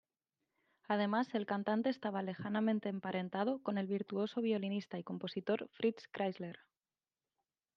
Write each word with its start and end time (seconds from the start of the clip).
Además, 0.87 1.35
el 1.35 1.45
cantante 1.45 1.91
estaba 1.91 2.23
lejanamente 2.23 2.89
emparentado 2.89 3.61
con 3.61 3.77
el 3.77 3.85
virtuoso 3.85 4.41
violinista 4.41 4.97
y 4.97 5.03
compositor 5.03 5.69
Fritz 5.73 6.07
Kreisler. 6.11 6.57